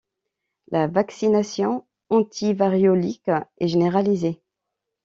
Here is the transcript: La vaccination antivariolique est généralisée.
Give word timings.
La 0.71 0.87
vaccination 0.87 1.85
antivariolique 2.09 3.29
est 3.59 3.67
généralisée. 3.67 4.41